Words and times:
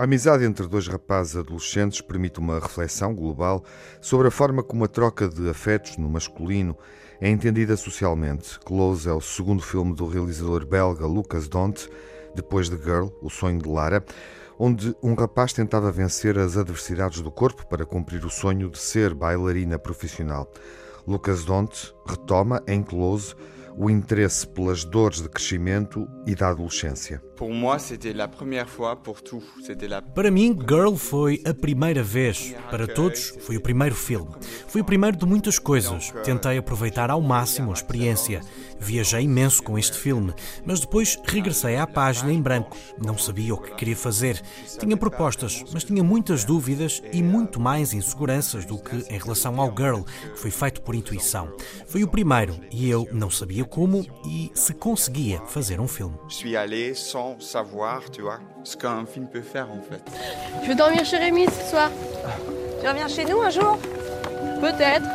A 0.00 0.04
amizade 0.04 0.46
entre 0.46 0.66
dois 0.66 0.88
rapazes 0.88 1.36
adolescentes 1.36 2.00
permite 2.00 2.40
uma 2.40 2.58
reflexão 2.58 3.14
global 3.14 3.62
sobre 4.00 4.28
a 4.28 4.30
forma 4.30 4.62
como 4.62 4.82
a 4.82 4.88
troca 4.88 5.28
de 5.28 5.46
afetos 5.46 5.98
no 5.98 6.08
masculino 6.08 6.74
é 7.20 7.28
entendida 7.28 7.76
socialmente. 7.76 8.58
Close 8.60 9.06
é 9.06 9.12
o 9.12 9.20
segundo 9.20 9.62
filme 9.62 9.94
do 9.94 10.06
realizador 10.06 10.64
belga 10.64 11.04
Lucas 11.04 11.48
Dont, 11.48 11.86
depois 12.34 12.70
de 12.70 12.78
Girl, 12.78 13.08
O 13.20 13.28
Sonho 13.28 13.60
de 13.60 13.68
Lara, 13.68 14.02
onde 14.62 14.94
um 15.02 15.14
rapaz 15.14 15.54
tentava 15.54 15.90
vencer 15.90 16.38
as 16.38 16.58
adversidades 16.58 17.22
do 17.22 17.30
corpo 17.30 17.66
para 17.66 17.86
cumprir 17.86 18.26
o 18.26 18.30
sonho 18.30 18.68
de 18.68 18.78
ser 18.78 19.14
bailarina 19.14 19.78
profissional. 19.78 20.46
Lucas 21.08 21.46
Dont 21.46 21.94
retoma, 22.06 22.62
em 22.66 22.82
Close, 22.82 23.34
o 23.80 23.88
interesse 23.88 24.46
pelas 24.46 24.84
dores 24.84 25.22
de 25.22 25.28
crescimento 25.30 26.06
e 26.26 26.34
da 26.34 26.50
adolescência. 26.50 27.22
Para 30.14 30.30
mim, 30.30 30.58
Girl 30.68 30.94
foi 30.96 31.42
a 31.46 31.54
primeira 31.54 32.02
vez. 32.02 32.54
Para 32.70 32.86
todos, 32.86 33.32
foi 33.40 33.56
o 33.56 33.60
primeiro 33.62 33.94
filme. 33.94 34.34
Foi 34.68 34.82
o 34.82 34.84
primeiro 34.84 35.16
de 35.16 35.24
muitas 35.24 35.58
coisas. 35.58 36.12
Tentei 36.22 36.58
aproveitar 36.58 37.10
ao 37.10 37.22
máximo 37.22 37.70
a 37.70 37.72
experiência. 37.72 38.42
Viajei 38.78 39.22
imenso 39.22 39.62
com 39.62 39.78
este 39.78 39.96
filme, 39.96 40.34
mas 40.64 40.80
depois 40.80 41.18
regressei 41.24 41.76
à 41.76 41.86
página 41.86 42.32
em 42.32 42.40
branco. 42.40 42.76
Não 43.02 43.16
sabia 43.16 43.54
o 43.54 43.58
que 43.58 43.74
queria 43.74 43.96
fazer. 43.96 44.40
Tinha 44.78 44.96
propostas, 44.96 45.64
mas 45.72 45.84
tinha 45.84 46.02
muitas 46.04 46.44
dúvidas 46.44 47.02
e 47.12 47.22
muito 47.22 47.58
mais 47.58 47.94
inseguranças 47.94 48.66
do 48.66 48.78
que 48.78 48.96
em 49.08 49.18
relação 49.18 49.58
ao 49.58 49.74
Girl, 49.74 50.02
que 50.02 50.38
foi 50.38 50.50
feito 50.50 50.82
por 50.82 50.94
intuição. 50.94 51.54
Foi 51.86 52.02
o 52.02 52.08
primeiro 52.08 52.58
e 52.70 52.88
eu 52.88 53.08
não 53.12 53.30
sabia 53.30 53.64
como 53.70 54.04
e 54.26 54.50
se 54.54 54.74
conseguia 54.74 55.40
fazer 55.46 55.80
um 55.80 55.86
filme. 55.86 56.14
savoir, 57.38 58.10
tu 58.10 58.22
vois, 58.22 58.40
ce 58.64 58.76
qu'un 58.76 59.06
film 59.06 59.26
peut 59.26 59.42
faire 59.42 59.70
en 59.70 59.80
fait. 59.80 60.02
Je 60.62 60.68
vais 60.68 60.74
dormir 60.74 61.04
chez 61.04 61.16
Rémi 61.16 61.46
ce 61.46 61.70
soir. 61.70 61.90
Tu 62.80 62.88
reviens 62.88 63.08
chez 63.08 63.24
nous 63.24 63.40
un 63.40 63.50
jour? 63.50 63.78
Peut-être. 64.60 65.08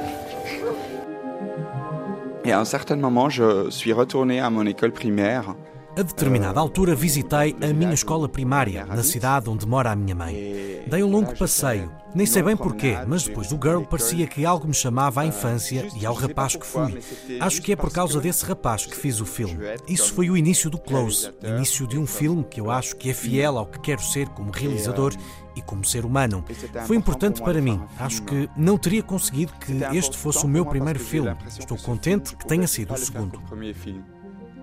Et 2.46 2.52
à 2.52 2.60
un 2.60 2.66
certain 2.66 2.96
moment, 2.96 3.30
je 3.30 3.70
suis 3.70 3.92
retourné 3.92 4.40
à 4.40 4.50
mon 4.50 4.66
école 4.66 4.92
primaire 4.92 5.56
A 5.98 6.02
determinada 6.02 6.60
altura 6.60 6.94
visitei 6.94 7.56
a 7.62 7.74
minha 7.74 7.94
escola 7.94 8.28
primária, 8.28 8.86
na 8.86 9.02
cidade 9.02 9.50
onde 9.50 9.66
mora 9.66 9.92
a 9.92 9.96
minha 9.96 10.14
mãe. 10.14 10.84
Dei 10.88 11.02
um 11.02 11.10
longo 11.10 11.38
passeio, 11.38 11.90
nem 12.14 12.26
sei 12.26 12.44
bem 12.44 12.58
porquê, 12.58 12.98
mas 13.08 13.24
depois 13.24 13.48
do 13.48 13.56
Girl 13.56 13.82
parecia 13.84 14.28
que 14.28 14.46
algo 14.46 14.68
me 14.68 14.74
chamava 14.74 15.22
à 15.22 15.26
infância 15.26 15.88
e 15.96 16.06
ao 16.06 16.14
rapaz 16.14 16.58
que 16.58 16.66
fui. 16.66 17.00
Acho 17.40 17.62
que 17.62 17.72
é 17.72 17.78
por 17.78 17.94
causa 17.94 18.20
desse 18.20 18.44
rapaz 18.44 18.86
que 18.86 18.96
fiz 18.96 19.22
o 19.22 19.26
filme. 19.26 19.58
Isso 19.88 20.14
foi 20.14 20.30
o 20.30 20.36
início 20.36 20.70
do 20.70 20.78
Close, 20.78 21.32
início 21.42 21.88
de 21.88 21.98
um 21.98 22.06
filme 22.06 22.44
que 22.44 22.60
eu 22.60 22.70
acho 22.70 22.98
que 22.98 23.10
é 23.10 23.14
fiel 23.14 23.58
ao 23.58 23.66
que 23.66 23.80
quero 23.80 24.02
ser 24.02 24.28
como 24.30 24.52
realizador 24.52 25.14
e 25.56 25.62
como 25.62 25.86
ser 25.86 26.04
humano. 26.04 26.44
Foi 26.88 26.98
importante 26.98 27.42
para 27.42 27.62
mim. 27.62 27.82
Acho 27.98 28.22
que 28.24 28.50
não 28.58 28.78
teria 28.78 29.02
conseguido 29.02 29.54
que 29.54 29.72
este 29.98 30.18
fosse 30.18 30.46
o 30.46 30.50
meu 30.50 30.66
primeiro 30.66 31.00
filme. 31.00 31.34
Estou 31.58 31.78
contente 31.78 32.36
que 32.36 32.46
tenha 32.46 32.68
sido 32.68 32.94
o 32.94 32.98
segundo. 32.98 33.42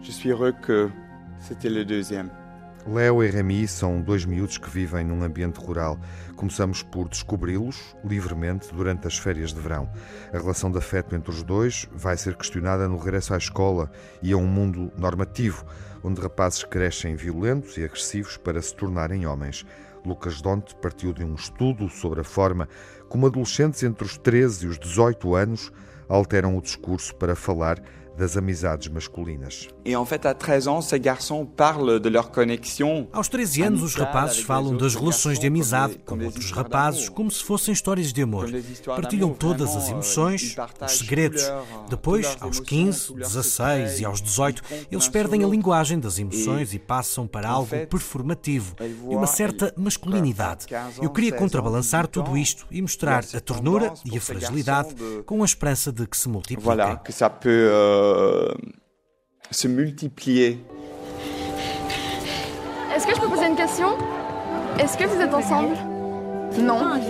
Je 0.03 0.11
suis 0.11 0.27
heureux 0.27 0.53
que 0.67 0.91
C'était 1.43 1.69
le 1.69 1.85
deuxième. 1.85 2.31
Léo 2.87 3.23
e 3.23 3.29
Remy 3.29 3.67
são 3.67 4.01
dois 4.01 4.25
miúdos 4.25 4.59
que 4.59 4.71
vivem 4.71 5.05
num 5.05 5.25
ambiente 5.25 5.59
rural. 5.59 5.99
Começamos 6.37 6.85
por 6.85 7.09
descobri-los 7.09 7.97
livremente 8.05 8.73
durante 8.73 9.09
as 9.09 9.19
férias 9.19 9.53
de 9.53 9.61
verão. 9.61 9.89
A 10.33 10.39
relação 10.39 10.71
de 10.71 10.79
afeto 10.79 11.17
entre 11.17 11.31
os 11.31 11.43
dois 11.43 11.89
vai 11.93 12.17
ser 12.17 12.37
questionada 12.37 12.89
no 12.89 12.97
regresso 12.97 13.35
à 13.35 13.39
escola 13.39 13.91
e 14.23 14.33
a 14.33 14.37
um 14.37 14.47
mundo 14.47 14.93
normativo, 14.97 15.65
onde 16.03 16.21
rapazes 16.21 16.63
crescem 16.63 17.17
violentos 17.17 17.77
e 17.77 17.85
agressivos 17.85 18.37
para 18.37 18.63
se 18.63 18.75
tornarem 18.75 19.27
homens. 19.27 19.67
Lucas 20.07 20.41
Donte 20.41 20.77
partiu 20.77 21.13
de 21.13 21.25
um 21.25 21.35
estudo 21.35 21.89
sobre 21.89 22.21
a 22.21 22.25
forma 22.25 22.69
como 23.09 23.27
adolescentes 23.27 23.83
entre 23.83 24.05
os 24.05 24.17
13 24.17 24.67
e 24.67 24.69
os 24.69 24.79
18 24.79 25.35
anos 25.35 25.73
alteram 26.09 26.57
o 26.57 26.63
discurso 26.63 27.15
para 27.17 27.35
falar 27.35 27.81
das 28.17 28.37
amizades 28.37 28.89
masculinas. 28.89 29.69
E 29.85 29.97
en 29.97 30.05
fait, 30.05 30.27
à 30.27 30.35
13 30.35 30.69
ans, 30.69 30.81
ces 30.83 30.99
garçons 30.99 31.45
parlent 31.45 31.99
de 31.99 32.09
leur 32.09 32.31
connexion. 32.31 33.07
Aos 33.13 33.29
13 33.29 33.63
anos, 33.63 33.83
os 33.83 33.95
rapazes 33.95 34.43
falam 34.43 34.77
das 34.77 34.95
relações 34.95 35.39
de 35.39 35.47
amizade 35.47 35.99
com 36.05 36.19
outros 36.25 36.51
rapazes 36.51 37.09
como 37.09 37.31
se 37.31 37.43
fossem 37.43 37.73
histórias 37.73 38.13
de 38.13 38.23
amor. 38.23 38.49
Partilham 38.85 39.33
todas 39.33 39.75
as 39.75 39.89
emoções, 39.89 40.57
os 40.85 40.93
segredos. 40.93 41.43
Depois, 41.89 42.37
aos 42.41 42.61
15, 42.61 43.15
16 43.15 44.01
e 44.01 44.05
aos 44.05 44.21
18, 44.21 44.63
eles 44.91 45.09
perdem 45.09 45.45
a 45.45 45.49
linguagem 45.49 45.99
das 45.99 46.19
emoções 46.19 46.75
e 46.75 46.79
passam 46.79 47.27
para 47.27 47.49
algo 47.49 47.87
performativo 47.87 48.77
e 48.81 49.15
uma 49.15 49.27
certa 49.27 49.73
masculinidade. 49.77 50.67
Eu 51.01 51.11
queria 51.11 51.33
contrabalançar 51.33 52.07
tudo 52.07 52.37
isto 52.37 52.67
e 52.71 52.81
mostrar 52.81 53.25
a 53.35 53.41
ternura 53.41 53.93
e 54.05 54.17
a 54.17 54.21
fragilidade 54.21 54.95
com 55.27 55.43
a 55.43 55.45
esperança 55.45 55.93
de 55.93 56.07
que 56.07 56.17
se 56.17 56.29
multipliquem. 56.29 56.99
Euh, 58.03 58.49
se 59.53 59.69
multiplier. 59.69 60.59
Est-ce 62.95 63.07
que 63.07 63.15
je 63.15 63.21
peux 63.21 63.29
poser 63.29 63.47
une 63.47 63.55
question? 63.55 63.91
Est-ce 64.81 64.97
que 64.99 65.05
vous 65.05 65.21
êtes 65.21 65.33
ensemble? 65.33 65.77
Non. 66.59 67.01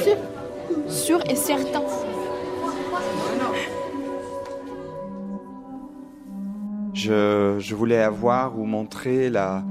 Sûr 0.00 0.16
Sûr 0.88 1.20
et 1.30 1.36
certain. 1.36 1.82
Je, 6.94 7.56
je 7.60 7.74
voulais 7.76 8.02
avoir 8.02 8.58
ou 8.58 8.64
montrer 8.64 9.30
la, 9.30 9.62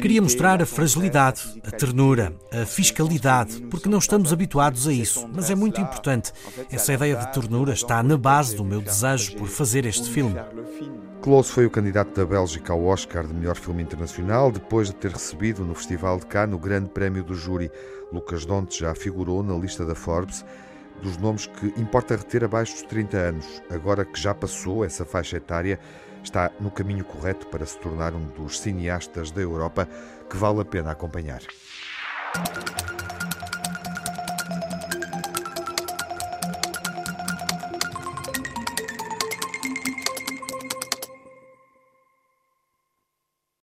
Queria 0.00 0.22
mostrar 0.22 0.62
a 0.62 0.66
fragilidade, 0.66 1.60
a 1.66 1.70
ternura, 1.72 2.32
a 2.52 2.64
fiscalidade, 2.64 3.60
porque 3.62 3.88
não 3.88 3.98
estamos 3.98 4.32
habituados 4.32 4.86
a 4.86 4.92
isso, 4.92 5.28
mas 5.34 5.50
é 5.50 5.54
muito 5.56 5.80
importante. 5.80 6.32
Essa 6.70 6.92
ideia 6.92 7.16
de 7.16 7.32
ternura 7.32 7.72
está 7.72 8.00
na 8.02 8.16
base 8.16 8.54
do 8.54 8.64
meu 8.64 8.80
desejo 8.80 9.36
por 9.36 9.48
fazer 9.48 9.84
este 9.84 10.08
filme. 10.08 10.36
Close 11.20 11.50
foi 11.50 11.66
o 11.66 11.70
candidato 11.70 12.14
da 12.14 12.24
Bélgica 12.24 12.72
ao 12.72 12.84
Oscar 12.84 13.26
de 13.26 13.34
melhor 13.34 13.56
filme 13.56 13.82
internacional, 13.82 14.52
depois 14.52 14.88
de 14.88 14.94
ter 14.94 15.10
recebido 15.10 15.64
no 15.64 15.74
Festival 15.74 16.20
de 16.20 16.26
Cannes 16.26 16.54
o 16.54 16.58
grande 16.58 16.90
prémio 16.90 17.24
do 17.24 17.34
júri. 17.34 17.68
Lucas 18.12 18.46
Donte 18.46 18.78
já 18.78 18.94
figurou 18.94 19.42
na 19.42 19.54
lista 19.54 19.84
da 19.84 19.96
Forbes 19.96 20.44
dos 21.02 21.16
nomes 21.16 21.46
que 21.46 21.66
importa 21.80 22.16
reter 22.16 22.44
abaixo 22.44 22.72
dos 22.72 22.82
30 22.82 23.16
anos. 23.16 23.62
Agora 23.70 24.04
que 24.04 24.20
já 24.20 24.34
passou 24.34 24.84
essa 24.84 25.04
faixa 25.04 25.36
etária, 25.36 25.78
está 26.22 26.50
no 26.60 26.70
caminho 26.70 27.04
correto 27.04 27.46
para 27.46 27.64
se 27.64 27.78
tornar 27.78 28.14
um 28.14 28.26
dos 28.28 28.60
cineastas 28.60 29.30
da 29.30 29.40
Europa 29.40 29.88
que 30.28 30.36
vale 30.36 30.60
a 30.60 30.64
pena 30.64 30.90
acompanhar. 30.90 31.40